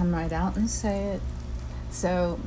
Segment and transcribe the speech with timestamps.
[0.00, 1.20] come right out and say it.
[1.90, 2.40] So,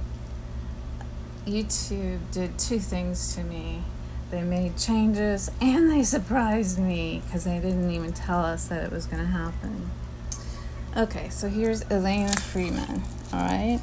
[1.46, 3.84] YouTube did two things to me.
[4.32, 8.92] They made changes and they surprised me because they didn't even tell us that it
[8.92, 9.92] was going to happen.
[10.98, 13.82] Okay, so here's Elana Freeman, alright?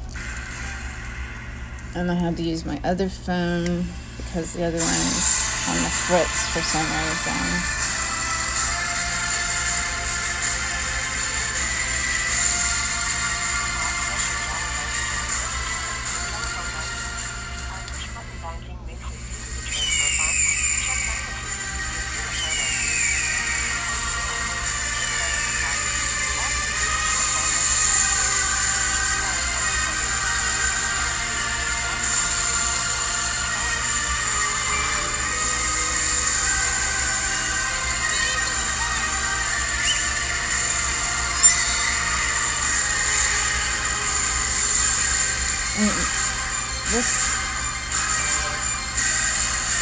[1.95, 3.85] And I had to use my other phone
[4.17, 7.90] because the other one is on the fritz for some reason.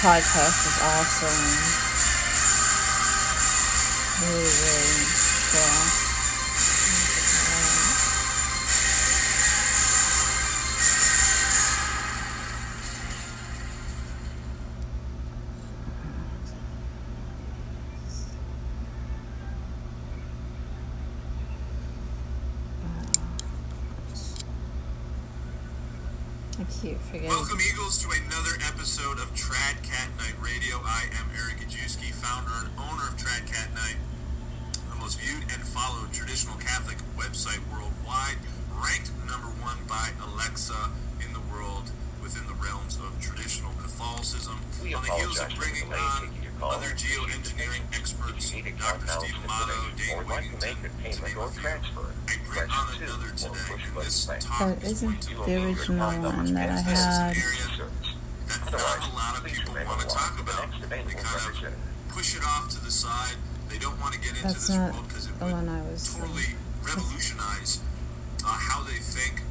[0.10, 1.30] Podcast is awesome.
[4.26, 5.06] Really, really
[5.52, 6.10] cool.
[26.60, 26.98] I keep.
[27.24, 30.82] Welcome, Eagles, to another episode of TradCatKnight Radio.
[30.84, 33.96] I am Eric Gajewski, founder and owner of TradCatKnight,
[34.92, 38.36] the most viewed and followed traditional Catholic website worldwide,
[38.76, 40.92] ranked number one by Alexa
[41.26, 41.92] in the world
[42.22, 44.60] within the realms of traditional Catholicism.
[44.84, 47.20] We on the heels of apologize for bringing the delay on taking your call.
[47.20, 49.06] other geoengineering experts, If you need a Dr.
[49.06, 51.24] card Stephen balance Lotto, information Dane or would like to Wigington, make a to payment
[51.28, 51.62] name or a few.
[51.62, 54.50] transfer, I bring press on two another or today, push and button this thank you.
[54.50, 57.06] topic But is isn't going to You the original one that I passed This is
[57.06, 57.38] an had?
[57.38, 57.66] area
[58.50, 60.70] that not a lot of people remain want to talk about.
[60.70, 61.74] next They kind of
[62.10, 63.36] push it off to the side.
[63.70, 65.70] They don't want to get into That's this not world because it the would one
[65.70, 66.10] I was.
[66.18, 67.80] totally revolutionize
[68.44, 69.42] uh, how they think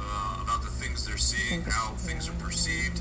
[0.00, 3.00] uh, about the things they're seeing, how things are perceived.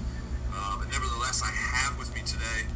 [0.54, 2.68] Uh, but nevertheless, I have with me today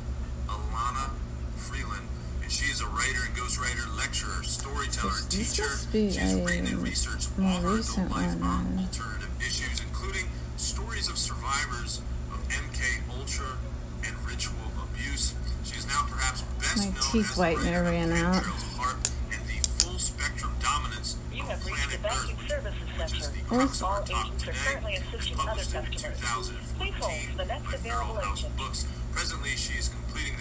[0.83, 1.09] Elana
[1.55, 2.07] Freeland,
[2.41, 5.69] and she is a writer and ghostwriter, lecturer, storyteller, This- this teacher.
[5.69, 8.49] must be She has written a and researched more all her recent adult life one,
[8.49, 10.27] on uh, alternative issues, including
[10.57, 12.01] stories of survivors
[12.33, 13.57] of MK Ultra
[14.03, 15.33] and ritual abuse.
[15.63, 18.43] She is now perhaps best My known teeth as the whitener of ran out.
[18.43, 22.81] HAARP and the full spectrum dominance You of have reached the planet banking Earth, services
[22.99, 23.37] which is center.
[23.39, 24.59] the crux of All our talk agents are today.
[24.65, 26.57] currently assisting other published in customers.
[26.77, 28.57] Please hold for the next by Feral available House agent.
[28.57, 28.85] Books.
[29.13, 29.89] Presently, she is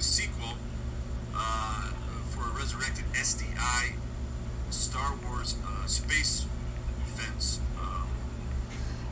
[0.03, 0.57] sequel
[1.35, 1.91] uh,
[2.31, 3.95] for a resurrected SDI
[4.71, 6.47] Star Wars uh, space
[7.07, 7.61] fence.
[7.81, 8.09] Um,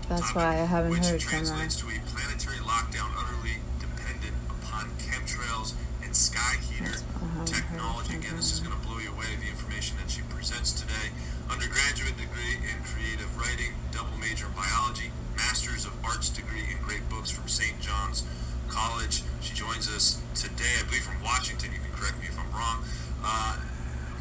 [0.08, 1.44] That's why I haven't which heard from her.
[1.44, 7.28] translates to a planetary lockdown utterly dependent upon chemtrails and sky heater That's why I
[7.28, 8.16] haven't heard technology.
[8.16, 11.12] Again, this is going to blow you away, the information that she presents today.
[11.50, 17.08] Undergraduate degree in creative writing, double major in biology, master's of arts degree in great
[17.08, 17.78] books from St.
[17.80, 18.24] John's
[18.70, 19.22] College.
[19.42, 21.74] She joins us today, I believe, from Washington.
[21.74, 22.86] You can correct me if I'm wrong.
[23.22, 23.58] Uh,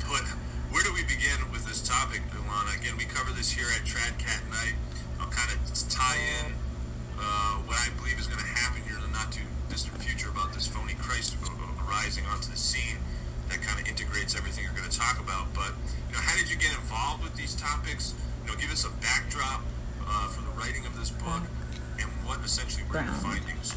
[0.10, 0.26] but
[0.74, 2.74] where do we begin with this topic, Elana?
[2.76, 4.76] Again, we cover this here at TradCatKnight.
[5.22, 6.58] I'll kind of tie in
[7.20, 10.30] uh, what I believe is going to happen here in the not too distant future
[10.30, 11.38] about this phony Christ
[11.90, 12.98] arising onto the scene
[13.50, 15.54] that kind of integrates everything you're going to talk about.
[15.54, 15.74] But
[16.08, 18.14] you know, how did you get involved with these topics?
[18.46, 19.62] You know, give us a backdrop
[20.06, 21.44] uh, for the writing of this book,
[22.29, 23.73] what essentially were your findings?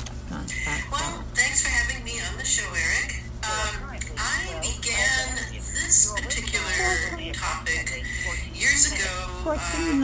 [0.92, 3.24] Well, thanks for having me on the show, Eric.
[3.48, 8.04] Um, I began this particular topic
[8.52, 9.08] years ago,
[9.48, 9.56] uh,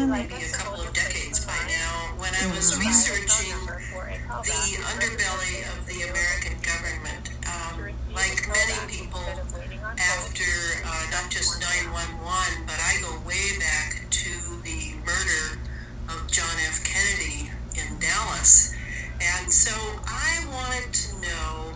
[0.08, 4.60] maybe a couple of decades by now, when I was researching the
[4.96, 7.28] underbelly of the American government.
[7.44, 9.28] Um, like many people,
[9.84, 10.48] after
[10.88, 14.07] uh, not just 911, but I go way back
[18.00, 18.74] Dallas.
[19.20, 19.74] And so
[20.06, 21.72] I wanted to know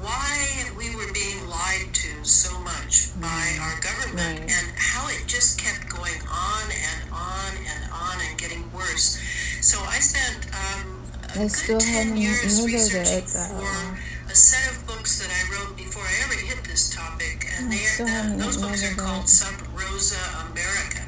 [0.00, 4.50] why we were being lied to so much by our government Right.
[4.50, 9.20] and how it just kept going on and on and on and getting worse.
[9.60, 14.72] So I spent um, a I good still 10 haven't years researching for a set
[14.72, 18.56] of books that I wrote before I ever hit this topic, and they are, those
[18.56, 19.28] books are called.
[19.28, 20.18] Sub Rosa
[20.50, 21.02] America,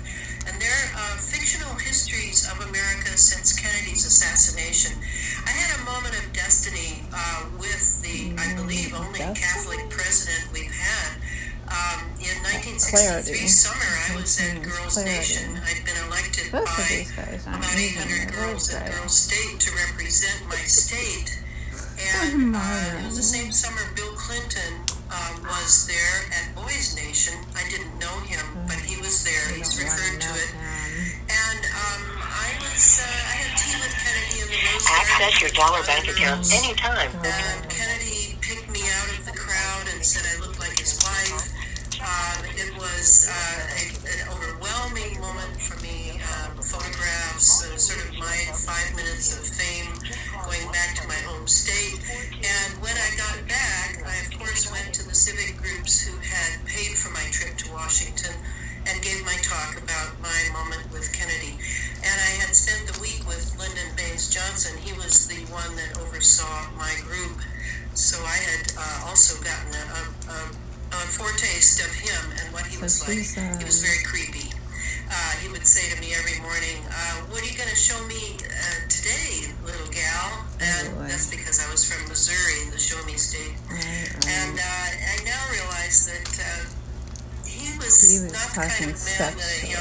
[0.64, 4.96] they're uh, fictional histories of America since Kennedy's assassination.
[5.44, 9.20] I had a moment of destiny uh, with the, I believe, only?
[9.36, 11.20] Catholic president we've had.
[11.68, 15.12] Um, in 1963 summer, I was at Girls Clarity.
[15.12, 15.60] Nation.
[15.68, 17.04] I'd been elected Both by
[17.44, 21.40] about 800 girls at Girls State to represent my state.
[22.24, 27.34] And uh, it was the same summer Bill Clinton um, was there at Boys Nation.
[27.54, 29.44] I didn't know him, but he was there.
[29.56, 30.50] He's referred to it.
[31.28, 35.50] And um, I was, uh, I had tea with Kennedy in the Rose Access your
[35.56, 37.10] dollar bank account anytime.
[37.24, 41.52] And Kennedy picked me out of the crowd and said I looked like his wife.
[42.04, 46.20] Uh, it was uh, a, an overwhelming moment for me.
[46.20, 49.88] Um, photographs, uh, sort of my five minutes of fame
[50.44, 52.00] going back to my home state.
[52.34, 53.93] And when I got back,
[88.54, 89.73] he was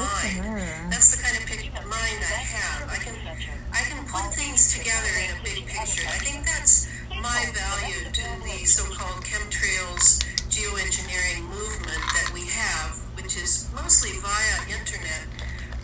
[0.00, 0.92] mind.
[0.92, 2.88] That's the kind of picture mind I have.
[2.88, 3.16] I can
[3.72, 6.06] I can put things together in a big picture.
[6.08, 6.88] I think that's
[7.20, 14.78] my value to the so-called chemtrails geoengineering movement that we have, which is mostly via
[14.78, 15.28] internet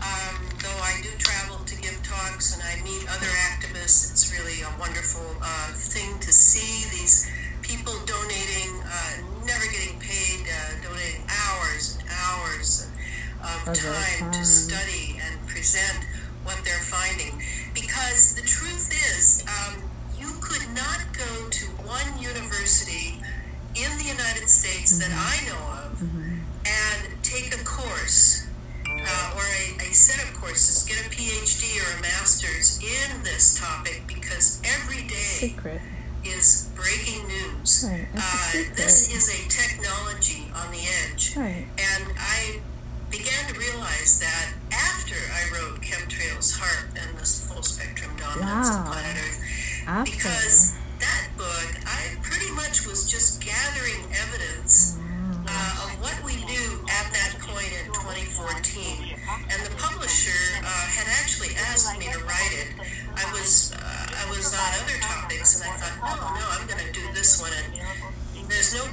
[0.07, 4.63] um, though I do travel to give talks and I meet other activists, it's really
[4.63, 7.31] a wonderful uh, thing to see these
[7.63, 9.13] people donating, uh,
[9.47, 9.95] never getting
[13.46, 16.04] of time to study and present
[16.44, 17.43] what they're finding.
[17.75, 19.82] Because the truth is, um,
[20.19, 23.20] you could not go to one university
[23.75, 25.10] in the United States mm-hmm.
[25.10, 26.38] that I know of mm-hmm.
[26.64, 28.46] and take a course
[28.88, 33.58] uh, or a, a, set of courses, get a PhD or a master's in this
[33.58, 35.81] topic because every day secret.
[36.25, 37.87] is breaking news.
[37.87, 38.08] Right.
[38.16, 41.37] Uh, this is a technology on the edge.
[41.37, 41.66] Right.
[41.78, 42.60] And I
[43.19, 48.85] began to realize that after I wrote Chemtrails, HAARP, and the Full Spectrum Dominance wow.
[48.85, 49.41] of Planet Earth.
[49.87, 50.13] After.
[50.13, 54.99] Because that book, I pretty much was just gathering evidence.
[55.49, 59.15] Uh, of what we knew at that point in 2014.
[59.31, 62.75] And the publisher uh, had actually asked me to write it.
[63.15, 66.82] I was uh, I was on other topics, and I thought, no, no, I'm going
[66.82, 67.55] to do this one.
[67.55, 67.79] And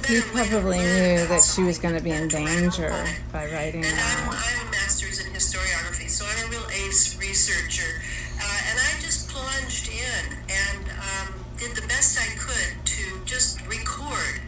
[0.06, 2.90] he probably knew that she was going to be in danger
[3.32, 4.24] by writing and that.
[4.26, 8.02] I'm, I'm a master's in historiography, so I'm a real ace researcher.
[8.36, 13.64] Uh, and I just plunged in and um, did the best I could to just
[13.66, 14.40] record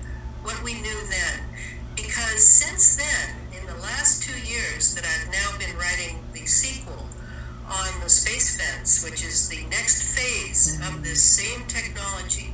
[0.43, 1.41] what we knew then.
[1.95, 7.07] Because since then, in the last two years that I've now been writing the sequel
[7.69, 12.53] on the space fence, which is the next phase of this same technology,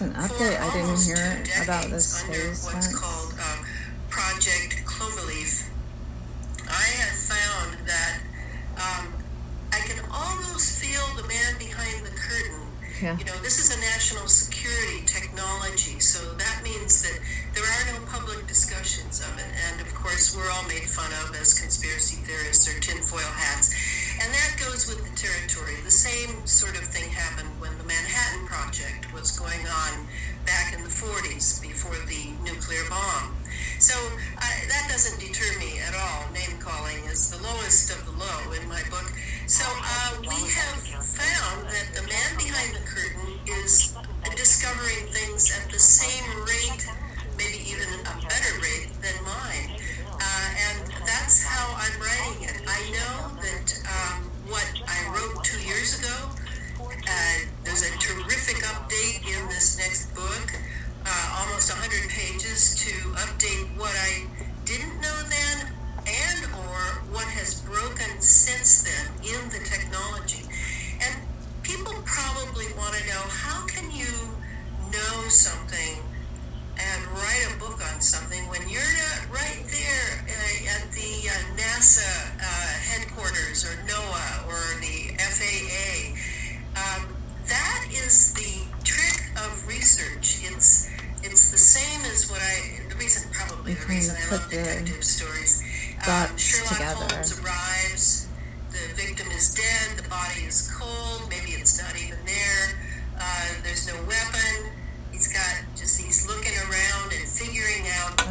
[0.00, 0.58] An update.
[0.58, 2.38] I didn't hear about this under
[2.72, 2.88] what's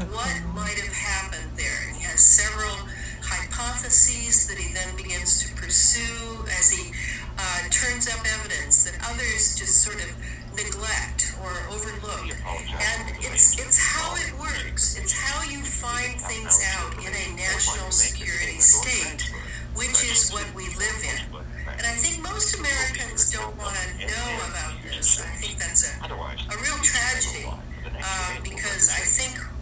[0.07, 1.79] what might have happened there.
[1.87, 2.75] And he has several
[3.21, 6.91] hypotheses that he then begins to pursue as he
[7.37, 10.11] uh, turns up evidence that others just sort of
[10.55, 12.25] neglect or overlook.
[12.25, 14.97] And it's it's how it works.
[14.97, 19.31] It's how you find things out in a national security state,
[19.75, 21.43] which is what we live in.
[21.69, 25.21] And I think most Americans don't want to know about this.
[25.21, 29.03] I think that's a, a real tragedy uh, because I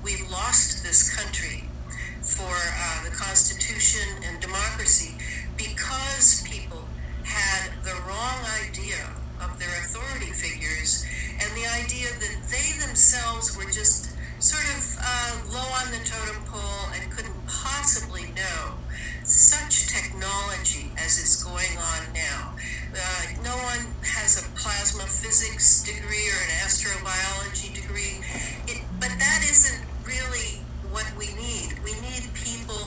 [0.08, 1.68] we've lost this country
[2.22, 5.12] for uh, the Constitution and democracy
[5.58, 6.80] because people
[7.26, 9.04] had the wrong idea
[9.44, 11.06] of their authority figures
[11.44, 16.42] and the idea that they themselves were just sort of uh, low on the totem
[16.48, 18.80] pole and couldn't possibly know
[19.26, 22.56] such technology as is going on now.
[22.96, 28.24] Uh, no one has a plasma physics degree or an astrobiology degree,
[28.72, 31.76] it, but that isn't really what we need.
[31.84, 32.80] We need people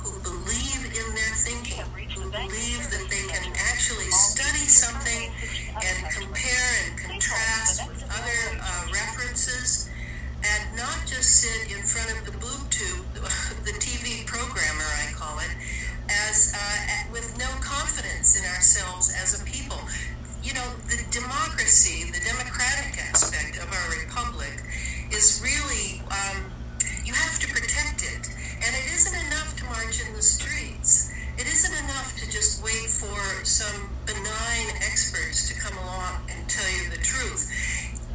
[0.00, 1.84] who believe in their thinking,
[2.16, 5.30] who believe that they can actually study something
[5.76, 9.90] and compare and contrast with other uh, references
[10.42, 13.06] and not just sit in front of the boob tube,
[13.68, 15.54] the TV programmer, I call it,
[16.08, 19.78] as uh, with no confidence in ourselves as a people.
[20.42, 24.64] You know, the democracy, the democratic aspect of our republic
[25.12, 26.50] is really, um,
[27.12, 28.24] you have to protect it.
[28.64, 31.12] And it isn't enough to march in the streets.
[31.36, 36.68] It isn't enough to just wait for some benign experts to come along and tell
[36.72, 37.52] you the truth.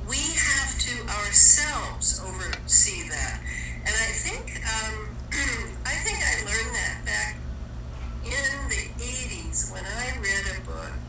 [0.09, 3.39] We have to ourselves oversee that.
[3.85, 5.13] And I think um,
[5.85, 7.37] I think I learned that back
[8.25, 11.06] in the 80s when I read a book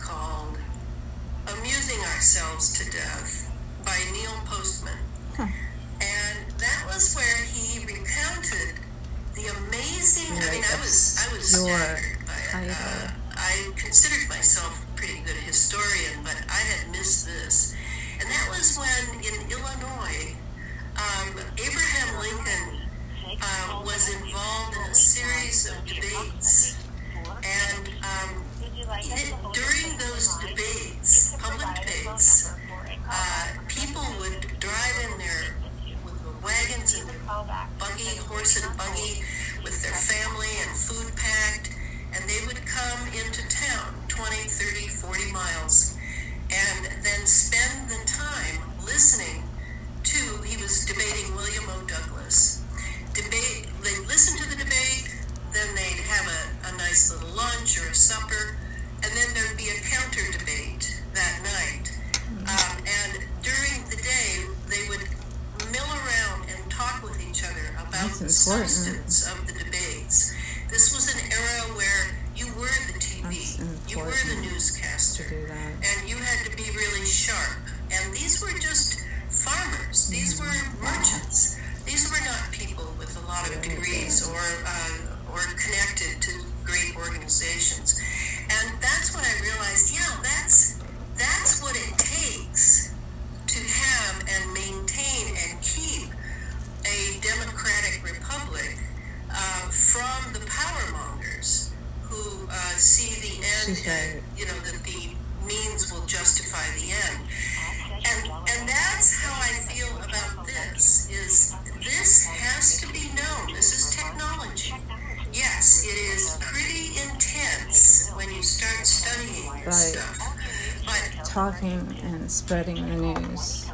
[121.38, 123.70] talking and spreading the news.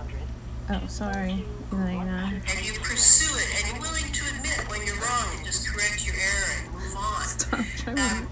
[0.68, 2.34] Oh, sorry, Elana.
[2.46, 6.06] And you pursue it, and you're willing to admit when you're wrong and just correct
[6.06, 7.24] your error and move on.
[7.24, 8.23] Stop trying to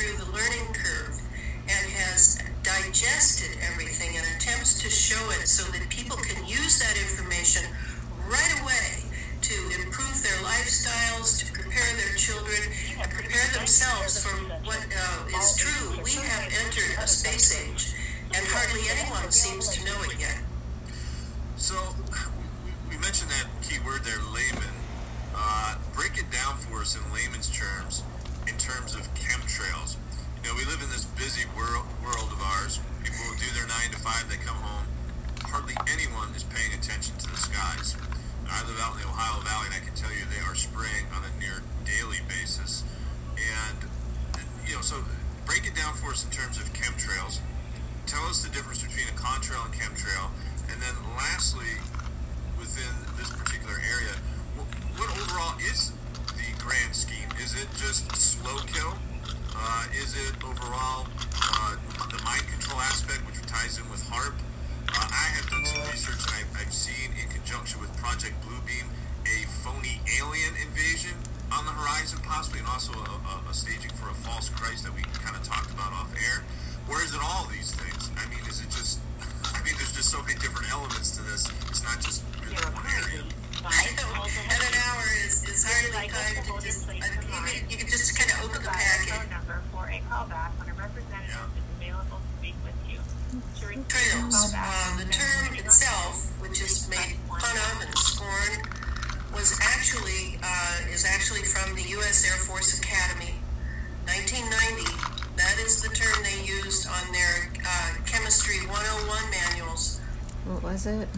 [0.00, 1.20] through the learning curve
[1.68, 6.96] and has digested everything and attempts to show it so that people can use that
[6.96, 7.60] information
[110.50, 111.08] What was it?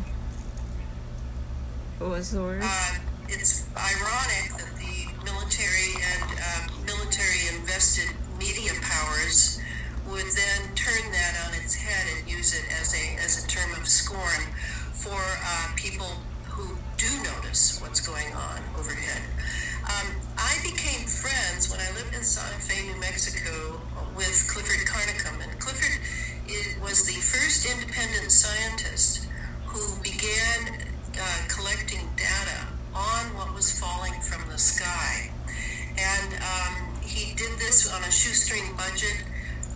[1.99, 2.61] What was the word?
[2.63, 2.95] Uh,
[3.31, 9.59] it's ironic that the military and um, military invested media powers
[10.11, 13.73] would then turn that on its head and use it as a as a term
[13.73, 14.45] of scorn
[14.93, 16.13] for uh, people
[16.45, 19.23] who do notice what's going on overhead.
[19.89, 23.81] Um, I became friends when I lived in Santa Fe, New Mexico,
[24.15, 25.99] with Clifford Carnicom, and Clifford
[26.83, 29.22] was the first independent scientist
[29.73, 30.85] who began
[31.19, 35.31] uh, collecting data on what was falling from the sky.
[35.97, 39.25] And um, he did this on a shoestring budget.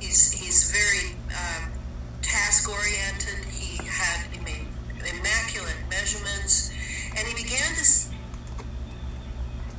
[0.01, 1.73] He's, he's very um,
[2.21, 3.45] task oriented.
[3.49, 4.67] He had he made
[5.01, 6.71] immaculate measurements.
[7.17, 7.85] And he began to.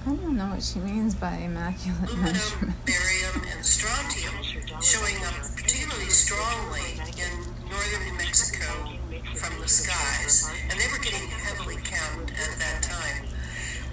[0.08, 2.82] I don't know what she means by immaculate measurements.
[2.86, 4.34] barium, and strontium
[4.82, 8.97] showing up particularly strongly in northern New Mexico
[9.38, 13.26] from the skies, and they were getting heavily counted at that time.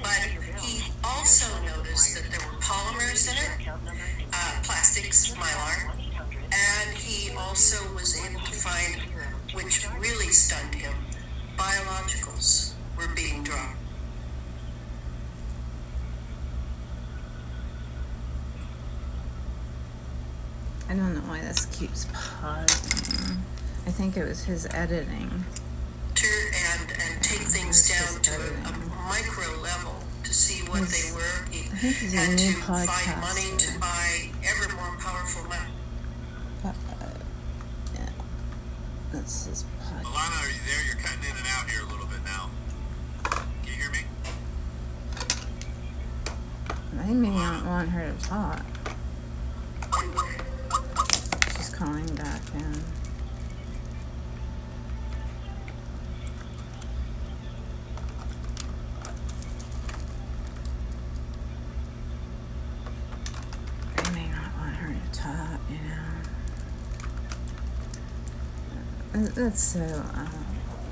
[0.02, 3.68] But he also noticed that there were polymers in it,
[4.32, 5.94] uh, plastics, mylar,
[6.52, 9.02] and he also was able to find,
[9.52, 10.94] which really stunned him,
[11.56, 13.76] biologicals were being dropped.
[20.88, 23.53] I don't know why this keeps pausing.
[23.86, 25.44] I think it was his editing.
[26.14, 28.72] To, and, and take things down to a, a,
[29.08, 31.44] micro level to see what his, they were.
[31.50, 35.72] He had to find money to buy ever more powerful money.
[36.64, 36.72] Uh,
[37.94, 38.08] yeah.
[39.12, 40.04] That's his podcast.
[40.04, 40.86] Elana, are you there?
[40.86, 42.50] You're cutting in and out here a little bit now.
[43.24, 43.98] Can you hear me?
[47.00, 47.34] I may Elana.
[47.34, 48.64] not want her to talk.
[51.56, 53.03] She's calling back in.
[69.34, 69.80] that's so.
[69.80, 70.28] Uh...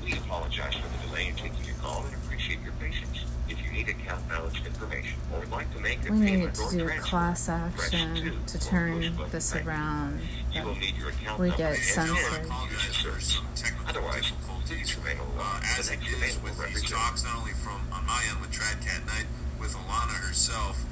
[0.03, 3.25] We apologize for the delay in taking your call and appreciate your patience.
[3.47, 6.69] If you need account balance information or would like to make a we payment need
[6.69, 10.19] to do a class action to turn this around.
[10.51, 12.47] You will need your account we get censored.
[13.87, 14.31] Otherwise,
[14.65, 18.39] please remain uh, as it is with these jobs, not only from on my end
[18.41, 19.25] with TradCatKnight,
[19.59, 20.83] with Elana herself.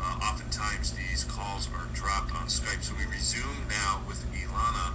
[0.00, 2.82] Uh, oftentimes these calls are dropped on Skype.
[2.82, 4.92] So we resume now with Elana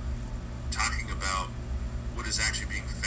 [0.71, 1.49] talking about
[2.29, 2.98] is actually being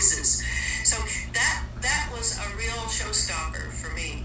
[0.00, 0.96] So
[1.32, 4.24] that that was a real showstopper for me.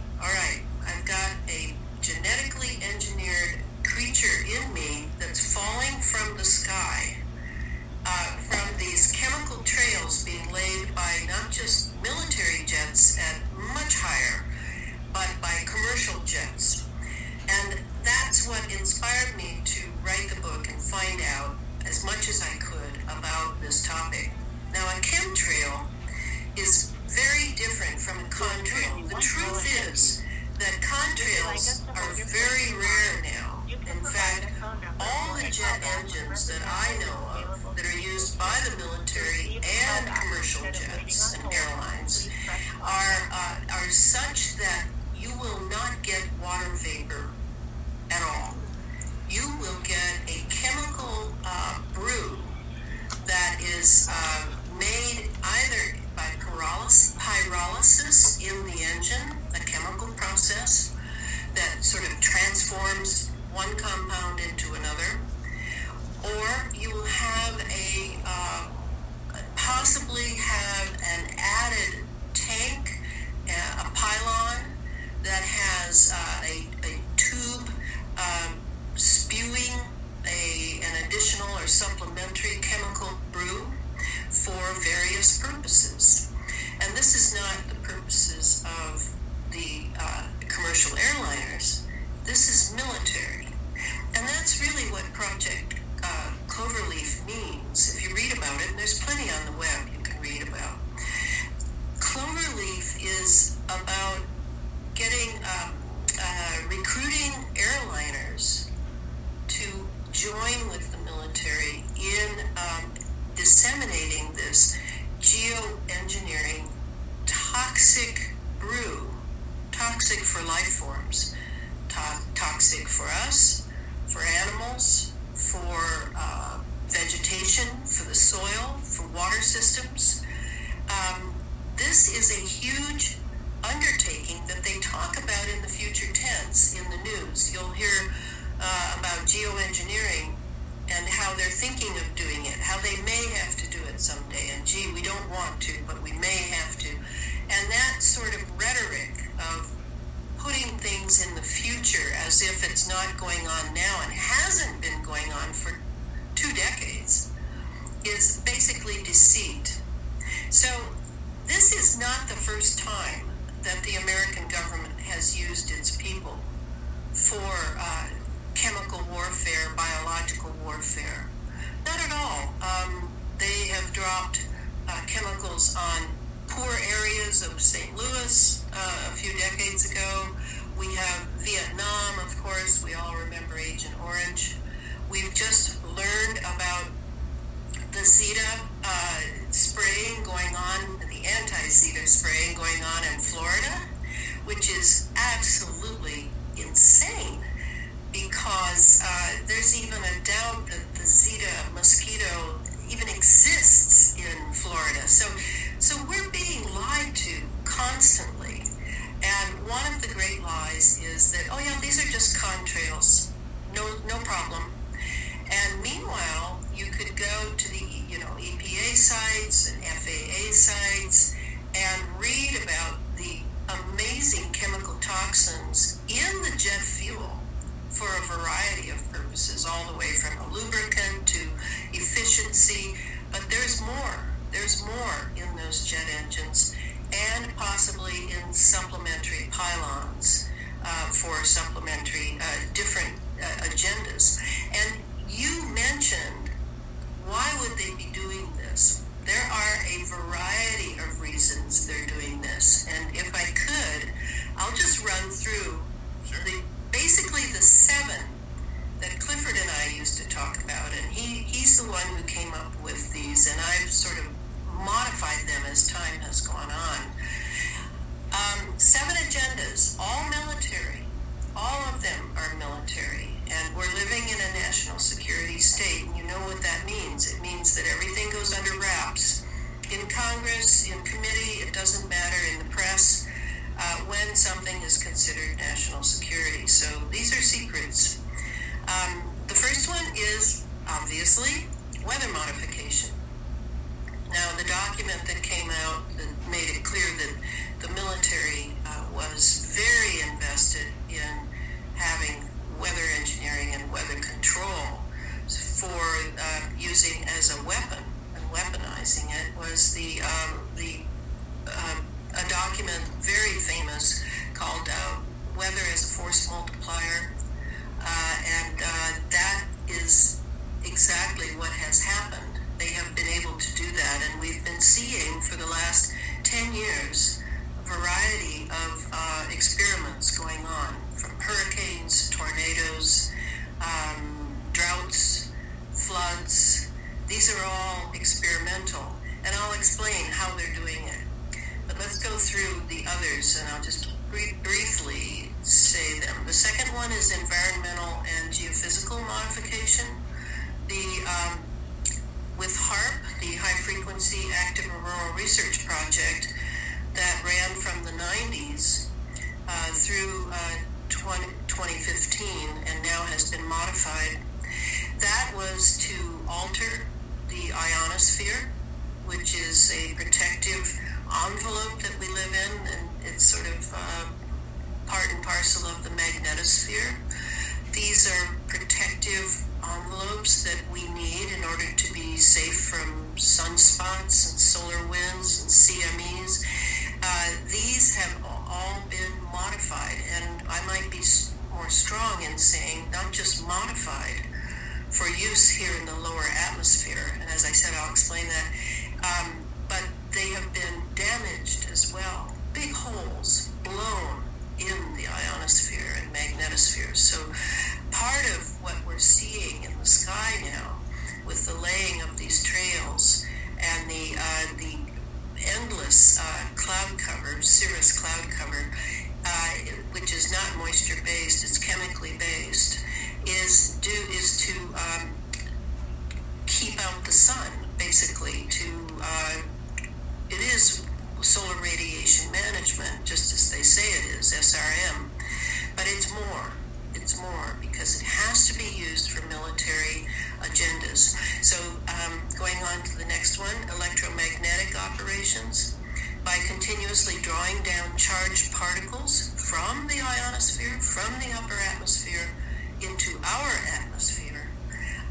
[445.44, 452.56] By continuously drawing down charged particles from the ionosphere, from the upper atmosphere,
[453.02, 454.70] into our atmosphere,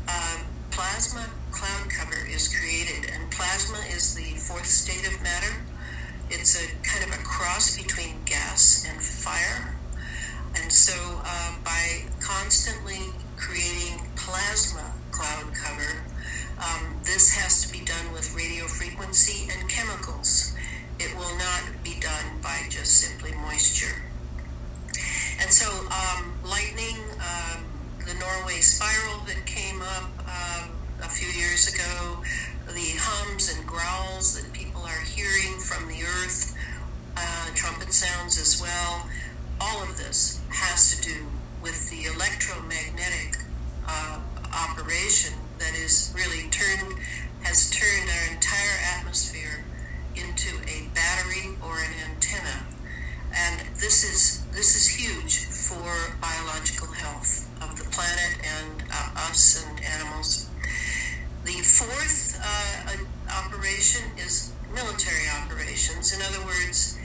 [0.06, 5.64] uh, plasma cloud cloud cover is created, and plasma is the fourth state of matter.
[6.28, 9.76] It's a kind of a cross between gas and fire.
[10.60, 10.92] And so,
[11.24, 13.00] uh, by constantly
[13.38, 16.04] creating plasma cloud cover,
[16.62, 20.54] um, this has to be done with radio frequency and chemicals.
[20.98, 24.02] It will not be done by just simply moisture.
[25.40, 27.64] And so, um, lightning, um,
[28.06, 30.70] the Norway spiral that came up um,
[31.02, 32.22] a few years ago,
[32.68, 36.56] the hums and growls that people are hearing from the earth,
[37.16, 39.08] uh, trumpet sounds as well,
[39.60, 41.26] all of this has to do
[41.62, 43.38] with the electromagnetic
[43.88, 44.20] uh,
[44.52, 46.98] operation that is really turned
[47.42, 49.64] has turned our entire atmosphere
[50.14, 52.66] into a battery or an antenna
[53.34, 55.88] and this is this is huge for
[56.20, 60.48] biological health of the planet and uh, us and animals.
[61.44, 62.96] The fourth uh,
[63.32, 66.12] operation is military operations.
[66.12, 66.98] In other words,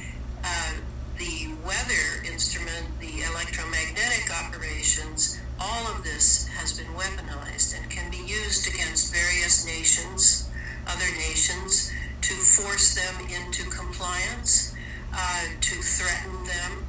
[0.43, 0.73] uh,
[1.17, 8.17] the weather instrument, the electromagnetic operations, all of this has been weaponized and can be
[8.17, 10.49] used against various nations,
[10.87, 11.91] other nations,
[12.21, 14.73] to force them into compliance
[15.13, 16.85] uh, to threaten them.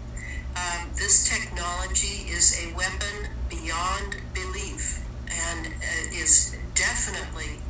[0.57, 7.61] Um, this technology is a weapon beyond belief and uh, is definitely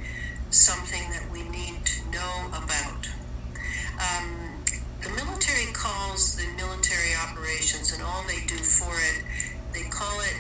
[0.51, 3.09] something that we need to know about.
[3.99, 4.65] Um,
[5.03, 9.25] the military calls the military operations and all they do for it,
[9.73, 10.35] they call it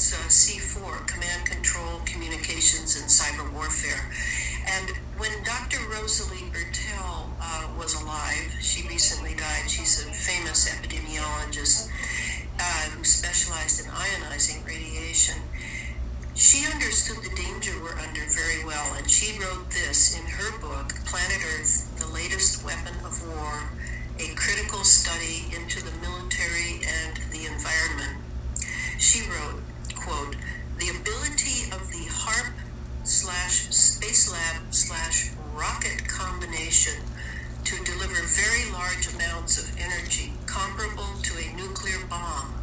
[0.00, 4.10] a C4, Command Control Communications and Cyber Warfare.
[4.66, 5.76] And when Dr.
[5.92, 9.68] Rosalie Bertell uh, was alive, she recently died.
[9.68, 11.90] She's a famous epidemiologist
[12.58, 12.62] uh,
[12.96, 15.36] who specialized in ionizing radiation.
[16.34, 20.94] She understood the danger we're under very well, and she wrote this in her book,
[21.04, 23.68] Planet Earth The Latest Weapon of War
[24.18, 28.16] A Critical Study into the Military and the Environment.
[28.96, 29.60] She wrote,
[30.10, 30.34] quote,
[30.78, 32.52] the ability of the HAARP
[33.04, 36.94] slash Spacelab slash rocket combination
[37.64, 42.54] to deliver very large amounts of energy comparable to a nuclear bomb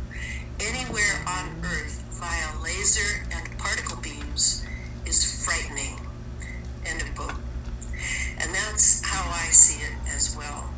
[0.60, 4.66] anywhere on Earth via laser and particle beams
[5.06, 6.00] is frightening.
[6.86, 7.36] End of book.
[8.40, 10.70] And that's how I see it as well.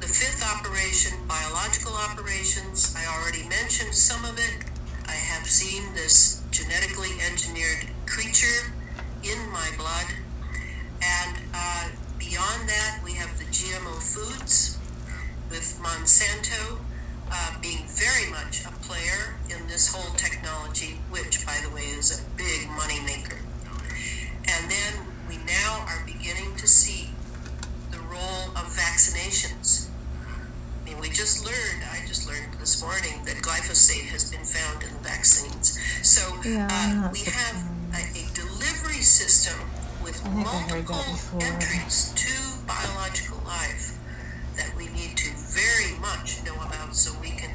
[0.00, 4.64] The fifth operation, biological operations, I already mentioned some of it.
[5.10, 8.72] I have seen this genetically engineered creature
[9.24, 10.06] in my blood.
[11.02, 14.78] And uh, beyond that, we have the GMO foods
[15.50, 16.78] with Monsanto
[17.28, 22.14] uh, being very much a player in this whole technology, which, by the way, is
[22.14, 23.38] a big money maker.
[24.46, 24.94] And then
[25.28, 27.10] we now are beginning to see
[27.90, 29.89] the role of vaccinations.
[31.00, 35.00] We just learned, I just learned this morning that glyphosate has been found in the
[35.00, 35.78] vaccines.
[36.06, 37.56] So Yeah, uh, we have
[37.94, 39.58] a, a delivery system
[40.04, 43.96] with I think I heard that multiple entries to biological life
[44.56, 47.50] that we need to very much know about so we can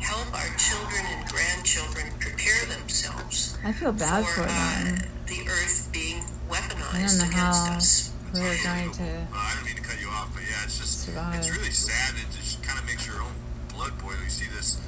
[0.00, 5.08] help our children and grandchildren prepare themselves I feel bad for uh, them.
[5.26, 8.09] the earth being weaponized against how us.
[8.32, 9.02] We're going to.
[9.02, 11.34] Uh, I don't mean to cut you off, but yeah, it's just Survive.
[11.34, 12.14] it's really sad.
[12.14, 13.34] And it just kind of makes your own
[13.74, 14.14] blood boil.
[14.22, 14.78] You see this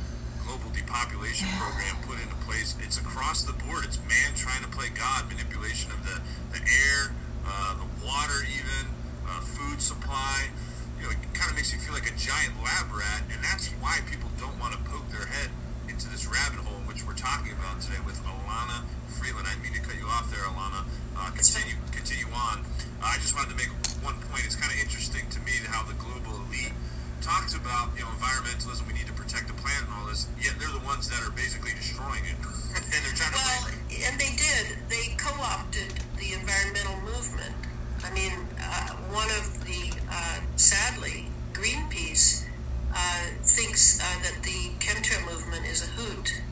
[0.46, 2.78] global depopulation program put into place.
[2.78, 3.83] It's across the board.
[3.83, 6.22] It's man trying to play God, manipulation of the
[6.55, 7.11] the air,
[7.46, 8.94] uh, the water, even
[9.26, 10.50] uh, food supply.
[10.98, 13.74] You know, it kind of makes you feel like a giant lab rat, and that's
[13.83, 15.50] why people don't want to poke their head
[15.90, 18.87] into this rabbit hole, which we're talking about today with Elana
[19.19, 19.50] Freeland.
[19.50, 20.87] I mean to cut you off there, Elana.
[21.23, 22.66] Uh, continue, continue on.
[22.98, 23.70] I just wanted to make
[24.02, 24.42] one point.
[24.42, 26.75] It's kind of interesting to me how the global elite
[27.23, 28.83] talks about you know environmentalism.
[28.90, 30.27] We need to protect the planet and all this.
[30.42, 32.35] Yet they're the ones that are basically destroying it,
[32.75, 33.38] and they're trying to.
[33.38, 33.70] Well,
[34.02, 34.83] and they did.
[34.90, 37.54] They co-opted the environmental movement.
[38.02, 42.50] I mean, uh, one of the uh, sadly Greenpeace
[42.90, 46.42] uh, thinks uh, that the chemtrail movement is a hoot,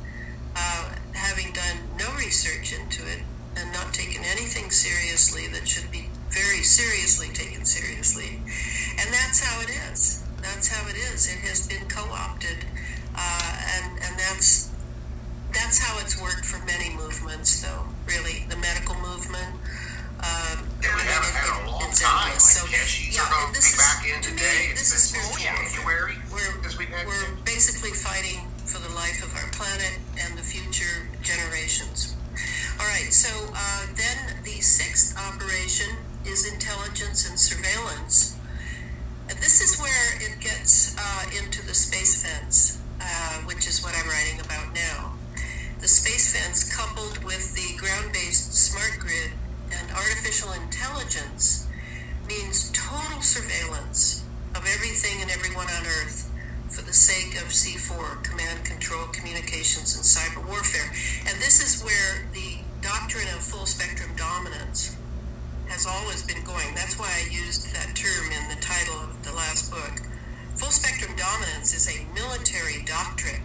[0.54, 3.26] uh, having done no research into it
[3.57, 8.40] and not taken anything seriously that should be very seriously taken seriously.
[8.98, 10.22] And that's how it is.
[10.42, 11.26] That's how it is.
[11.28, 12.64] It has been co-opted,
[13.14, 14.70] uh, and and that's
[15.53, 17.84] that's how it's worked for many movements, though.
[18.07, 19.57] Really, the medical movement.
[20.20, 22.38] Um, Yeah, we haven't had a long time.
[22.38, 24.68] So, Like, cashies yeah, going this is back in to today.
[24.68, 25.36] me, this is spiritual.
[25.40, 26.61] January We're
[27.07, 32.16] we're basically fighting for the life of our planet and the future generations.
[32.80, 38.38] All right, so uh, then the sixth operation is intelligence and surveillance.
[39.28, 43.94] And this is where it gets uh, into the space fence, uh, which is what
[43.94, 45.12] I'm writing about now.
[45.80, 49.32] The space fence, coupled with the ground based smart grid
[49.76, 51.68] and artificial intelligence,
[52.26, 54.24] means total surveillance
[54.54, 56.32] of everything and everyone on Earth
[56.70, 60.90] for the sake of C4, command, control, communications, and cyber warfare.
[61.28, 64.96] And this is where the doctrine of full spectrum dominance
[65.68, 66.74] has always been going.
[66.74, 70.00] That's why I used that term in the title of the last book.
[70.56, 73.42] Full spectrum dominance is a military doctrine,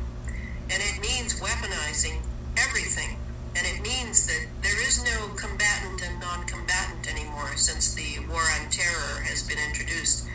[0.71, 2.21] and it means weaponizing
[2.57, 3.17] everything.
[3.55, 8.43] And it means that there is no combatant and non combatant anymore since the war
[8.59, 10.27] on terror has been introduced.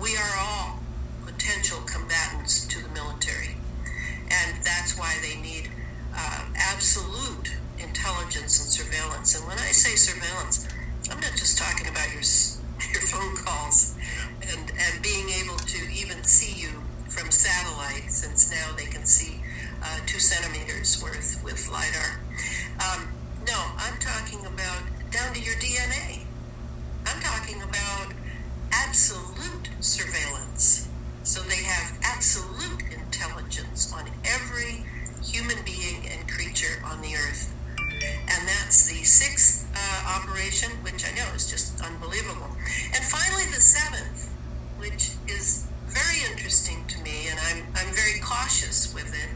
[0.00, 0.78] We are all
[1.26, 3.56] potential combatants to the military.
[4.30, 5.70] And that's why they need
[6.14, 9.38] uh, absolute intelligence and surveillance.
[9.38, 10.68] And when I say surveillance,
[11.10, 12.22] I'm not just talking about your,
[12.92, 13.94] your phone calls
[14.42, 16.70] and, and being able to even see you
[17.08, 19.40] from satellite, since now they can see
[19.82, 22.20] uh, two centimeters worth with LIDAR.
[22.78, 23.08] Um,
[23.46, 26.24] no, I'm talking about down to your DNA.
[27.06, 28.12] I'm talking about
[28.72, 30.88] absolute surveillance.
[31.22, 34.84] So they have absolute intelligence on every
[35.22, 37.52] human being and creature on the earth.
[38.04, 42.48] And that's the sixth uh, operation, which I know is just unbelievable.
[42.94, 44.30] And finally, the seventh,
[44.78, 49.30] which is very interesting to me, and I'm, I'm very cautious with it,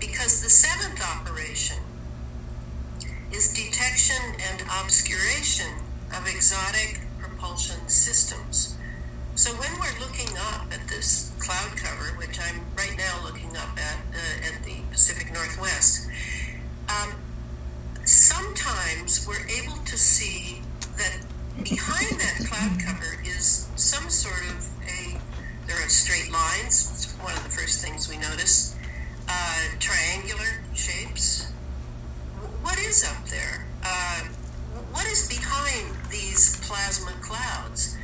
[0.00, 1.78] because the seventh operation
[3.32, 5.72] is detection and obscuration
[6.16, 8.76] of exotic propulsion systems.
[9.34, 13.76] So when we're looking up at this cloud cover, which I'm right now looking up
[13.76, 16.08] at uh, at the Pacific Northwest,
[16.88, 17.14] um,
[18.04, 20.60] sometimes we're able to see
[20.96, 21.18] that
[21.62, 25.18] behind that cloud cover is some sort of a
[25.66, 26.90] there are straight lines.
[26.92, 28.76] It's one of the first things we notice.
[29.26, 31.50] Uh, triangular shapes.
[32.60, 33.66] What is up there?
[33.82, 34.20] Uh,
[34.92, 37.96] what is behind these plasma clouds?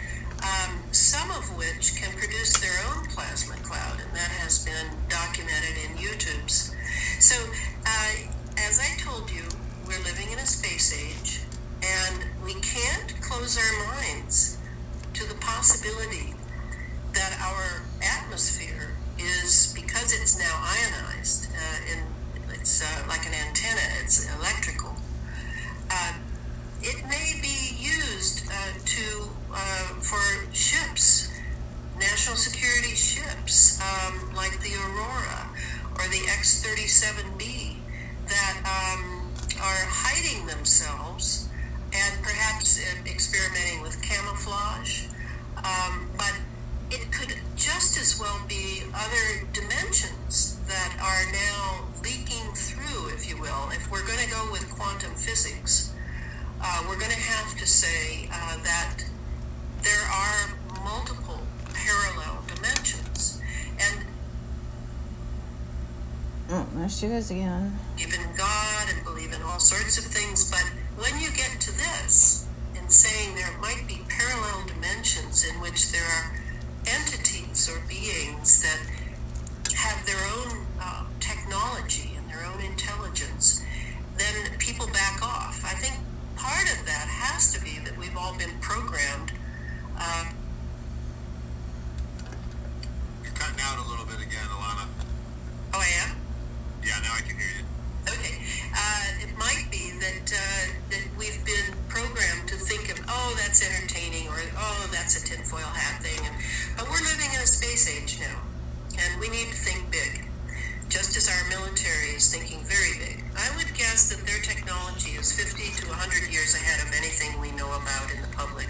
[112.80, 113.24] Very big.
[113.36, 117.52] I would guess that their technology is 50 to 100 years ahead of anything we
[117.52, 118.68] know about in the public,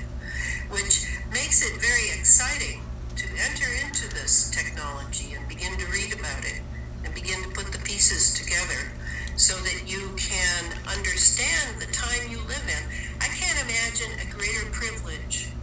[0.70, 2.82] which makes it very exciting
[3.14, 6.58] to enter into this technology and begin to read about it
[7.04, 8.90] and begin to put the pieces together
[9.38, 12.82] so that you can understand the time you live in.
[13.22, 15.54] I can't imagine a greater privilege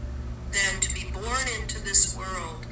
[0.55, 2.63] than to be born into this world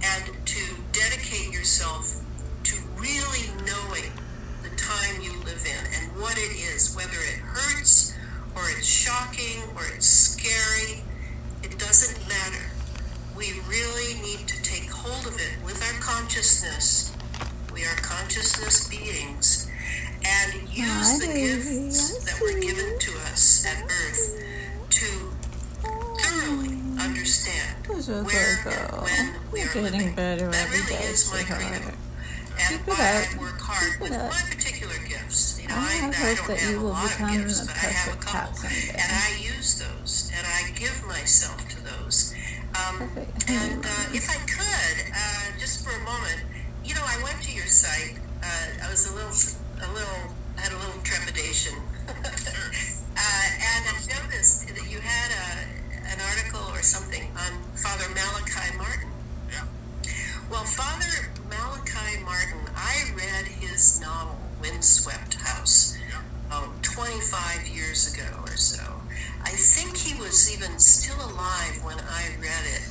[0.00, 0.62] and to
[0.96, 2.16] dedicate yourself
[2.64, 4.21] to really knowing
[4.82, 8.14] time you live in and what it is, whether it hurts
[8.56, 11.02] or it's shocking or it's scary.
[11.62, 12.66] It doesn't matter.
[13.36, 17.14] We really need to take hold of it with our consciousness.
[17.72, 19.70] We are consciousness beings
[20.24, 24.44] and use the gifts that were given to us at birth
[24.90, 25.06] to
[25.82, 30.14] thoroughly understand where and when we getting living.
[30.14, 31.94] better that really is my sweetheart.
[32.68, 32.78] Credo.
[32.78, 33.28] Keep it up.
[33.68, 34.30] I Keep it up.
[34.30, 35.60] my particular gifts.
[35.62, 37.42] You know, I I, have I hope don't that have you a will become of
[37.46, 38.32] gifts, the but I have a perfect couple.
[38.32, 38.98] cat someday.
[38.98, 42.34] And I use those and I give myself to those.
[42.72, 42.96] Um,
[43.48, 46.40] and uh, if I could, uh, just for a moment,
[46.84, 48.18] you know, I went to your site.
[48.42, 49.36] Uh, I was a little,
[49.84, 50.22] a little,
[50.56, 51.74] had a little trepidation,
[52.08, 53.94] uh, and I
[54.24, 59.08] noticed that you had a, an article or something on Father Malachi Martin.
[59.50, 59.64] Yeah.
[60.50, 66.22] Well, Father Malachi Martin, I read his novel Windswept House Yeah.
[66.50, 68.82] oh, 25 years ago or so.
[69.44, 72.88] I think he was even still alive when I read it.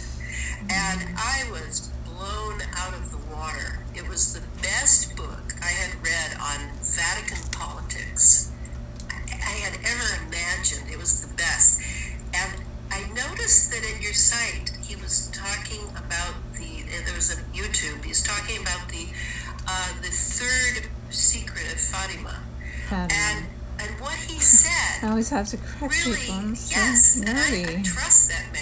[0.69, 3.79] And I was blown out of the water.
[3.95, 8.51] It was the best book I had read on Vatican politics
[9.31, 10.91] I had ever imagined.
[10.91, 11.81] It was the best.
[12.33, 17.39] And I noticed that at your site, he was talking about the, there was a
[17.81, 19.07] YouTube, he's talking about the,
[19.67, 22.39] uh, the third secret of Fatima.
[22.89, 23.19] Fatima.
[23.19, 23.45] And,
[23.79, 25.03] and what he said.
[25.05, 26.35] I always have to correct really, people.
[26.35, 28.60] I'm so yes, and I, I trust that man.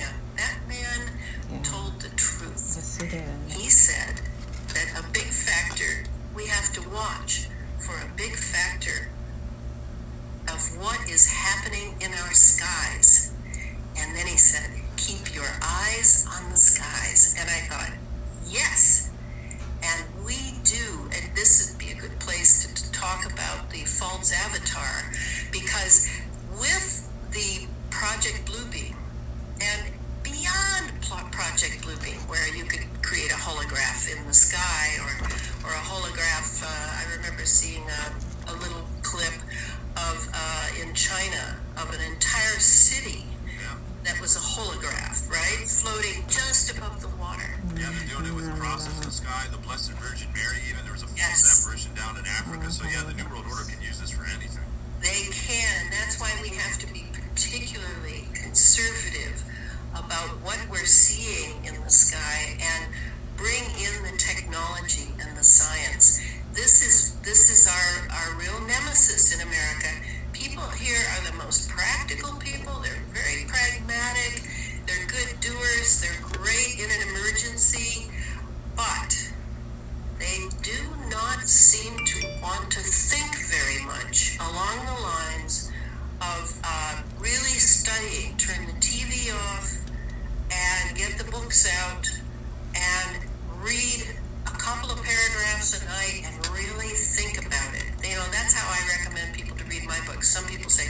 [99.90, 100.30] My books.
[100.30, 100.86] Some people say,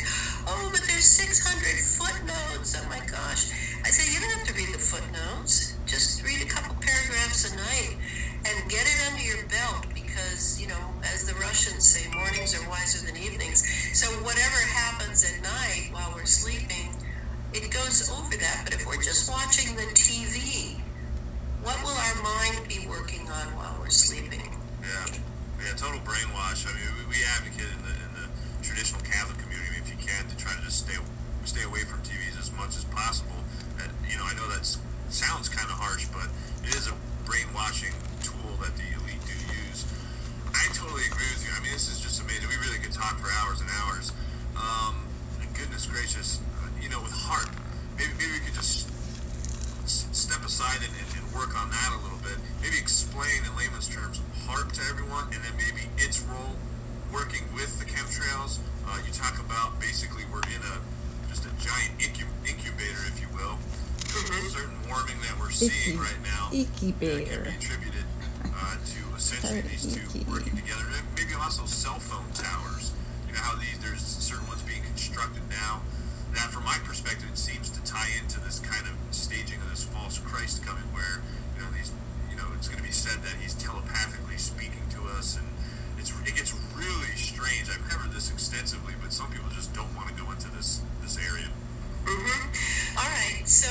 [0.45, 1.39] oh, but there's 600
[1.79, 2.75] footnotes.
[2.75, 3.49] Oh my gosh.
[3.81, 5.79] I say, you don't have to read the footnotes.
[5.87, 7.95] Just read a couple paragraphs a night
[8.43, 12.69] and get it under your belt because, you know, as the Russians say, mornings are
[12.69, 13.63] wiser than evenings.
[13.95, 16.91] So whatever happens at night while we're sleeping,
[17.55, 18.61] it goes over that.
[18.67, 20.75] But if we're just watching the TV,
[21.63, 24.43] what will our mind be working on while we're sleeping?
[24.83, 25.07] Yeah,
[25.63, 26.67] yeah, total brainwash.
[26.67, 27.98] I mean, we advocate in the
[28.79, 30.95] traditional Catholic community, if you can, to try to just stay
[31.43, 33.35] stay away from TVs as much as possible.
[33.75, 34.63] And you know, I know that
[35.11, 36.31] sounds kind of harsh, but
[36.63, 36.95] it is a
[37.27, 37.91] brainwashing
[38.23, 39.35] tool that the elite do
[39.67, 39.83] use.
[40.55, 41.51] I totally agree with you.
[41.51, 42.47] I mean, this is just amazing.
[42.47, 44.15] We really could talk for hours and hours.
[44.55, 45.11] Um,
[45.59, 47.51] goodness gracious, uh, you know, with heart,
[47.99, 48.87] maybe maybe we could just
[49.91, 52.39] step aside and, and, and work on that a little bit.
[52.63, 56.55] Maybe explain in layman's terms HAARP to everyone, and then maybe its role
[57.11, 58.63] working with the chemtrails.
[58.89, 60.75] Uh, you talk about basically we're in a
[61.29, 63.53] just a giant incu- incubator, if you will.
[64.49, 66.01] Certain warming that we're seeing Icky.
[66.01, 68.01] right now uh, can be attributed
[68.49, 70.25] uh, to essentially these two icky.
[70.25, 70.89] working together.
[70.89, 72.89] And maybe also cell phone towers.
[73.29, 75.85] You know how these there's certain ones being constructed now.
[76.33, 79.85] That, from my perspective, it seems to tie into this kind of staging of this
[79.85, 81.21] false Christ coming, where
[81.53, 81.93] you know these,
[82.29, 85.45] you know, it's going to be said that he's telepathically speaking to us, and
[85.97, 87.69] it's it gets really strange.
[87.69, 91.17] I've covered this extensively, but some people just don't want to go into this this
[91.19, 91.47] area.
[92.05, 92.97] Mm-hmm.
[92.97, 93.69] All right, so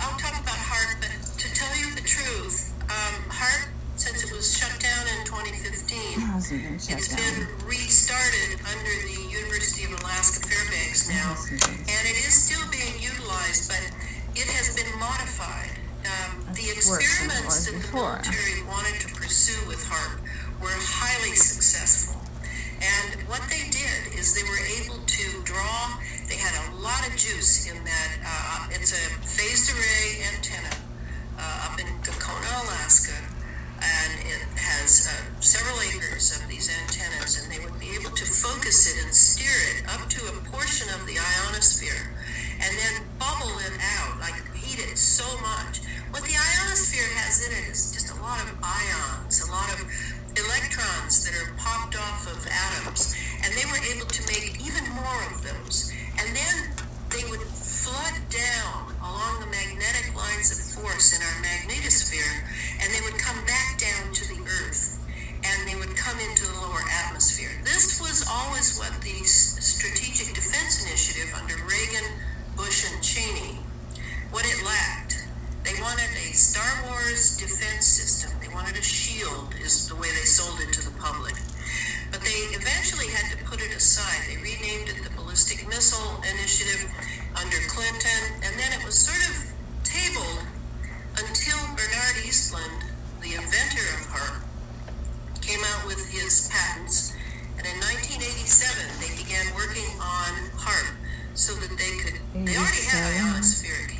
[0.00, 4.56] I'll talk about HAARP, but to tell you the truth, um, HAARP, since it was
[4.56, 7.18] shut down in 2015, it hasn't been shut it's down.
[7.18, 11.78] been restarted under the University of Alaska Fairbanks now, Yes, it is.
[11.92, 13.82] and it is still being utilized, but
[14.38, 15.76] it has been modified.
[16.04, 18.12] Um, the It's worse than it experiments that the before.
[18.22, 20.20] military wanted to pursue with HAARP
[20.62, 22.13] were highly successful.
[22.84, 25.96] And what they did is they were able to draw,
[26.28, 28.10] they had a lot of juice in that.
[28.20, 30.74] Uh, it's a phased array antenna
[31.38, 33.16] uh, up in Gakona, Alaska,
[33.80, 38.24] and it has uh, several acres of these antennas, and they would be able to
[38.24, 42.12] focus it and steer it up to a portion of the ionosphere
[42.60, 45.80] and then bubble it out, like heat it so much.
[46.10, 49.80] What the ionosphere has in it is just a lot of ions, a lot of
[50.38, 55.20] electrons that are popped off of atoms, and they were able to make even more
[55.30, 55.92] of those.
[56.18, 56.56] And then
[57.10, 62.34] they would flood down along the magnetic lines of force in our magnetosphere,
[62.80, 64.98] and they would come back down to the Earth,
[65.44, 67.50] and they would come into the lower atmosphere.
[67.62, 72.08] This was always what the Strategic Defense Initiative under Reagan,
[72.56, 73.58] Bush, and Cheney,
[74.30, 75.28] what it lacked.
[75.64, 78.23] They wanted a Star Wars defense system
[78.84, 81.34] shield, is the way they sold it to the public.
[82.12, 84.28] But they eventually had to put it aside.
[84.28, 86.84] They renamed it the Ballistic Missile Initiative
[87.34, 89.34] under Clinton, and then it was sort of
[89.82, 90.44] tabled
[91.16, 92.84] until Bernard Eastlund,
[93.24, 94.36] the inventor of HAARP,
[95.40, 97.16] came out with his patents.
[97.56, 100.92] And in 1987, they began working on HAARP
[101.32, 102.20] so that they could.
[102.34, 103.32] They already had 87.
[103.32, 103.93] ionospheric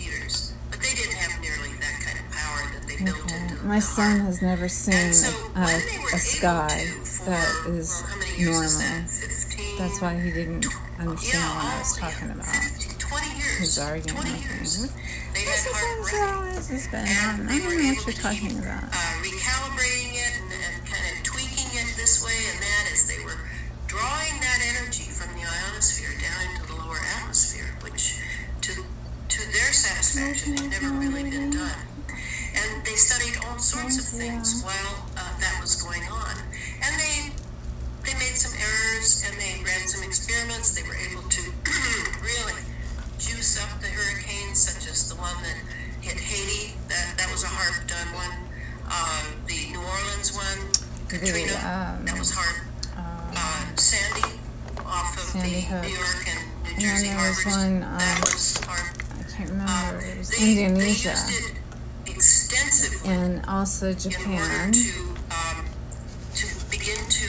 [0.85, 3.37] they didn't have nearly that kind of power that they built Okay.
[3.49, 7.49] into My son has never seen so a, when they were a sky for, that
[7.73, 9.01] is well, how many years is normal.
[9.01, 9.11] that?
[9.11, 9.79] 15?
[9.79, 10.67] That's why he didn't
[11.01, 12.55] understand yeah, what I was talking yeah, about.
[12.55, 13.59] 15, 20 years.
[13.59, 14.21] His argument.
[14.21, 14.71] 20 I years.
[15.35, 17.07] They had This is HAARP what has been.
[17.09, 17.51] And.
[17.51, 18.85] I don't know what you're talking keep about.
[18.85, 23.19] uh, recalibrating it and, and kind of tweaking it this way and that as they
[23.25, 23.39] were
[23.91, 24.34] drawing
[34.15, 36.35] things while uh, that was going on.
[36.83, 37.35] And they
[38.07, 40.75] they made some errors and they ran some experiments.
[40.77, 41.43] They were able to
[42.23, 42.61] really
[43.19, 45.59] juice up the hurricanes, such as the one that
[46.01, 46.75] hit Haiti.
[46.89, 48.33] That that was a hard done one.
[48.87, 50.61] Uh, the New Orleans one,
[51.09, 52.61] Katrina, um, that was HAARP.
[52.97, 54.39] Uh, Sandy
[54.85, 55.83] off of Sandy the Hook.
[55.85, 56.41] New York and
[56.77, 57.57] New Jersey there was harbors.
[57.57, 58.93] one, that um, was HAARP.
[59.19, 60.05] I can't Um, remember.
[60.05, 61.54] It was they, Indonesia They used it extensively
[63.05, 64.73] and also in order Japan.
[64.73, 64.91] to
[65.31, 65.65] um,
[66.35, 67.29] to begin to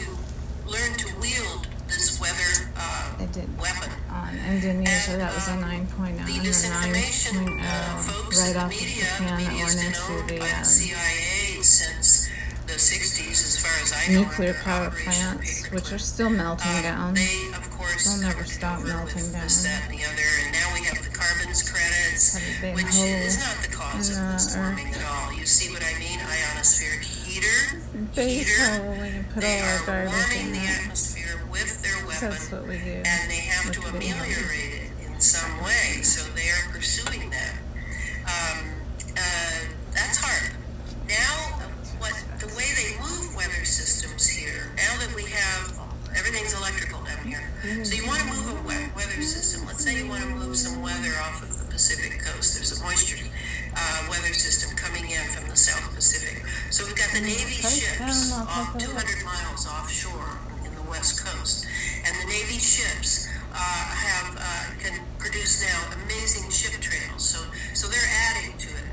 [0.67, 3.91] learn to wield this weather uh, It did weapon.
[4.09, 5.11] on Indonesia.
[5.13, 8.69] And, That was a um, 9.0 The disinformation 9.0 uh, folks right in the off
[8.71, 12.30] media, of Japan the that media has been owned the by the um, CIA since
[12.65, 14.23] the 60s, as far as I know.
[14.23, 17.13] nuclear power plants, which are still melting Um, down.
[17.13, 19.43] They, of course, They'll never stop melting down.
[19.45, 22.73] This, that, and the other, and now we have the carbons credits, Have a big
[22.76, 25.24] which is not the cause of this warming at all.
[25.46, 26.18] You see what I mean?
[26.18, 27.78] Ionospheric heater,
[28.16, 29.22] Base heater.
[29.32, 30.82] put They all our are garbage warming in the that.
[30.82, 33.06] atmosphere with their weapon, That's what we do.
[33.06, 34.26] and they have to the big hole.
[34.26, 36.02] ameliorate it in some way.
[36.02, 37.62] So they are pursuing that.
[38.26, 38.74] Um,
[39.14, 40.50] uh, that's hard.
[41.06, 41.62] Now,
[42.02, 45.78] what the way they move weather systems here, now that we have
[46.18, 47.46] everything's electrical down here,
[47.86, 48.66] so you want to move a
[48.98, 49.68] weather system.
[49.70, 52.56] Let's say you want to move some weather off of the Pacific coast.
[52.58, 53.22] There's a moisture
[53.76, 56.43] uh, weather system coming in from the South Pacific.
[56.71, 58.95] So we've got the Navy ships off take it up.
[58.95, 61.65] 200 miles offshore in the west coast,
[62.05, 67.23] and the Navy ships uh, have uh, can produce now amazing ship trails.
[67.23, 67.39] So
[67.73, 68.85] so they're adding to it,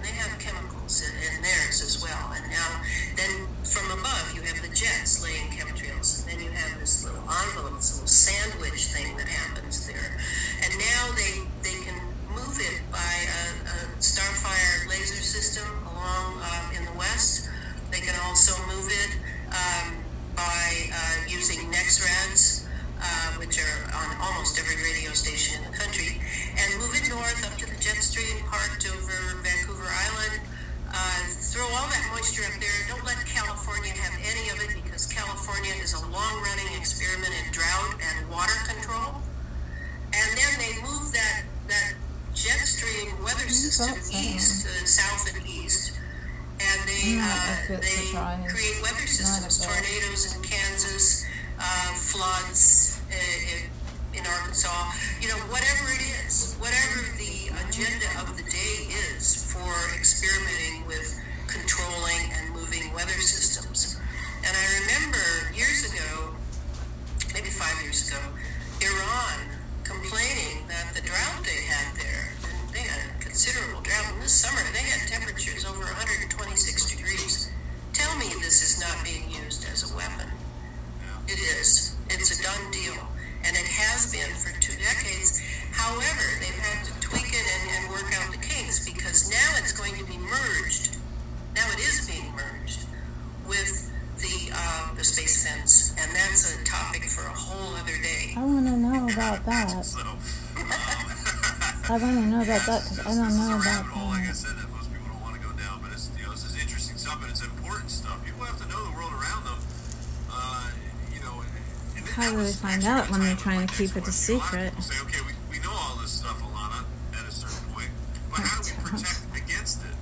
[113.11, 114.37] when they're trying to keep it a question.
[114.37, 114.85] A lot of secret?
[114.85, 116.85] say, okay, we, we know all this stuff, Elana,
[117.17, 117.91] at a certain point,
[118.31, 119.95] but how do we protect against it?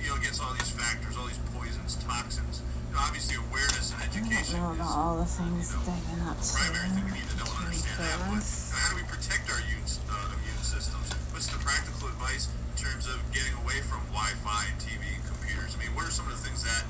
[0.00, 2.62] You know, against all these factors, all these poisons, toxins.
[2.88, 5.82] You know, obviously awareness and I don't education know is about all the things that
[5.84, 6.48] they've been up to.
[6.56, 8.18] primary thing we need to know and understand that.
[8.32, 11.12] But how do we protect our immune, uh, immune systems?
[11.34, 15.76] What's the practical advice in terms of getting away from Wi-Fi and TV and computers?
[15.76, 16.84] I mean, what are some of the it,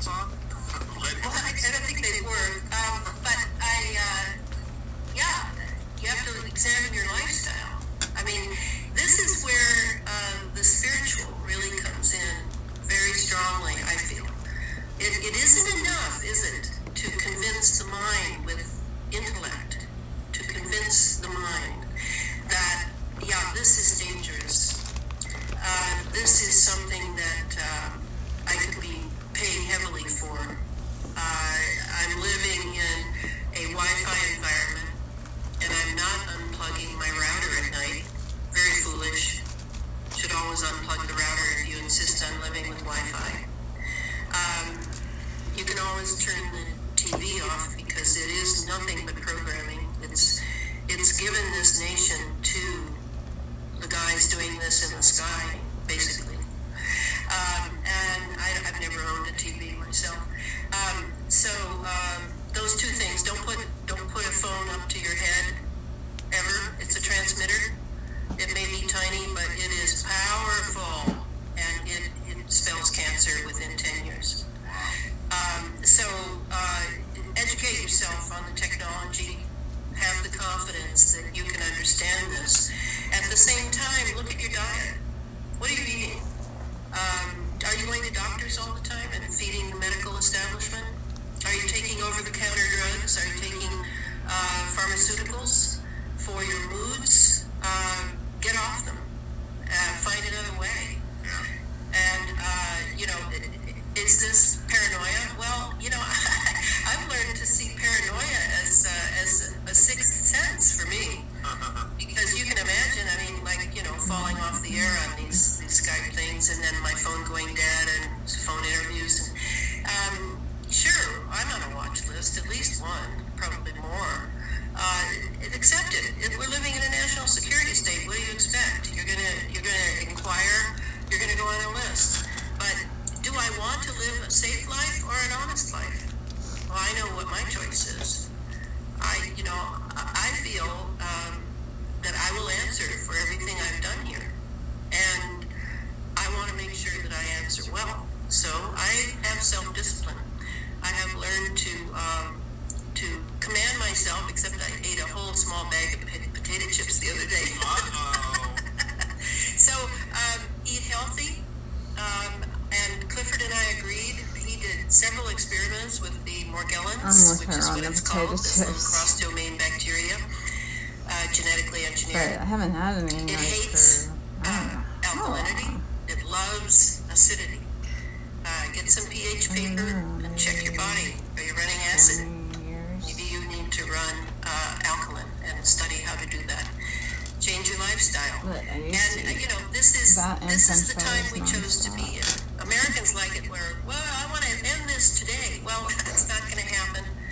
[0.00, 0.47] song.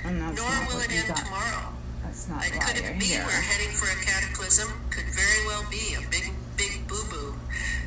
[0.07, 1.17] And that's Nor not will it end got.
[1.19, 1.73] tomorrow.
[2.05, 3.25] That's not why could it be here.
[3.27, 4.69] we're heading for a cataclysm?
[4.91, 7.35] Could very well be a big, big boo boo.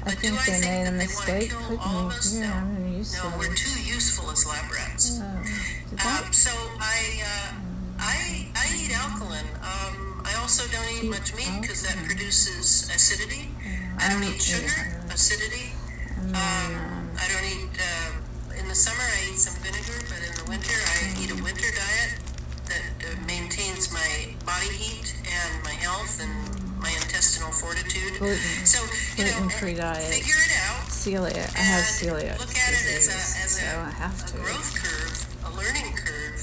[0.03, 1.79] I But do think I they think made a that they want to mistake kill
[1.79, 2.33] all of us?
[2.35, 2.45] No.
[2.51, 5.19] I'm gonna use No, we're too useful as lab rats.
[5.21, 5.43] Oh,
[5.89, 7.51] did Um, so I, uh,
[7.99, 9.47] I, I eat alkaline.
[9.63, 13.49] Um, I also don't eat Eat much meat because that produces acidity.
[13.63, 15.13] Yeah, I don't I eat sugar, either.
[15.13, 15.71] acidity.
[16.19, 17.71] Um, um, I don't eat.
[17.79, 20.19] Uh, in the summer, I eat some vinegar, but
[20.49, 22.17] winter, I eat a winter diet
[22.65, 26.33] that uh, maintains my body heat and my health and
[26.81, 28.17] my intestinal fortitude.
[28.17, 28.81] Gluten- so
[29.15, 30.09] you know, gluten-free diet.
[30.09, 31.49] figure it out celiac.
[31.55, 34.27] I have celiac look at it as disease, a, as so a, I have a
[34.27, 34.37] to.
[34.41, 36.41] growth curve, a learning curve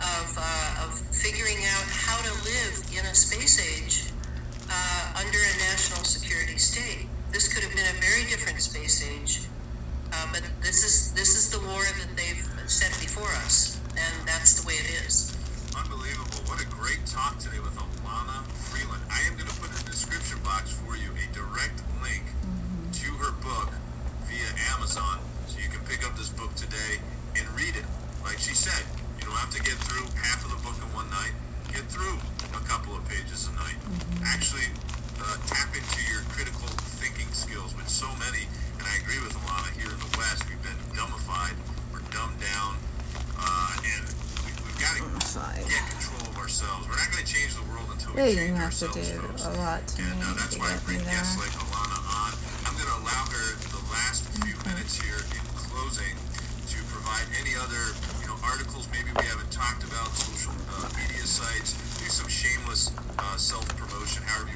[0.00, 4.08] of, uh, of figuring out how to live in a space age
[4.72, 7.06] uh, under a national security state.
[7.30, 9.42] This could have been a very different space age,
[10.12, 14.60] uh, but this is this is the war that they've set before us, and that's
[14.60, 15.36] the way it is.
[15.76, 16.40] Unbelievable.
[16.48, 18.40] What a great talk today with Elana
[18.72, 19.04] Freeland.
[19.12, 22.24] I am going to put in the description box for you a direct link
[23.04, 23.68] to her book
[24.24, 27.04] via Amazon so you can pick up this book today
[27.36, 27.84] and read it.
[28.24, 28.80] Like she said,
[29.20, 31.36] you don't have to get through half of the book in one night.
[31.68, 32.16] Get through
[32.56, 33.76] a couple of pages a night.
[34.24, 34.72] Actually,
[35.20, 38.48] uh, tap into your critical thinking skills, which so many,
[38.78, 41.73] and I agree with Elana, here in the West, we've been dumbified, we're
[42.14, 42.78] dumbed down,
[43.34, 44.04] uh, and
[44.46, 45.02] we, we've got to
[45.66, 46.86] get control of ourselves.
[46.86, 49.10] We're not going to change the world until we Yeah, you change have to ourselves,
[49.10, 49.44] do folks.
[49.50, 51.42] a lot to And uh, that's why I bring guests there.
[51.50, 52.32] like Elana on.
[52.70, 56.14] I'm going to allow her the last few minutes here in closing
[56.70, 57.82] to provide any other,
[58.22, 62.94] you know, articles maybe we haven't talked about, social uh, media sites, do some shameless
[63.18, 64.53] uh, self-promotion, however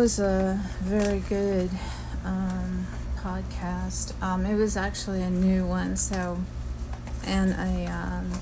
[0.00, 1.68] was a very good
[2.24, 2.86] um,
[3.18, 4.14] podcast.
[4.22, 6.38] Um, it was actually a new one, so
[7.26, 8.32] and a, um,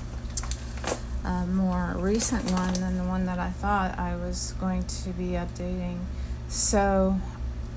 [1.25, 5.31] a, more recent one than the one that I thought I was going to be
[5.31, 5.97] updating.
[6.47, 7.19] So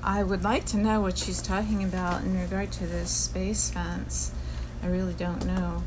[0.01, 4.31] I would like to know what she's talking about in regard to this space fence.
[4.81, 5.83] I really don't know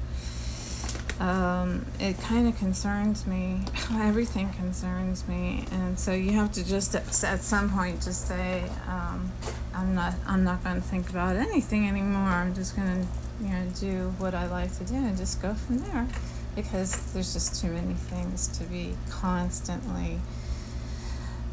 [1.19, 3.61] um, it kind of concerns me.
[3.93, 8.64] Everything concerns me, and so you have to just at, at some point just say,
[8.87, 9.33] um,
[9.75, 10.14] "I'm not.
[10.27, 12.29] I'm not going to think about anything anymore.
[12.29, 15.55] I'm just going to, you know, do what I like to do and just go
[15.55, 16.07] from there."
[16.55, 20.19] Because there's just too many things to be constantly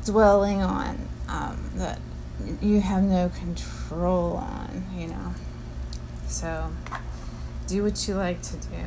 [0.05, 1.99] dwelling on um, that
[2.61, 4.85] you have no control on.
[4.93, 5.33] You know,
[6.27, 6.69] so
[7.67, 8.85] do what you like to do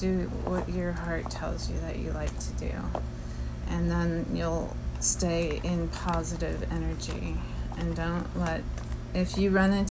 [0.00, 2.72] do what your heart tells you that you like to do.
[3.68, 7.36] And then you'll stay in positive energy
[7.76, 8.62] and don't let
[9.14, 9.86] if you run into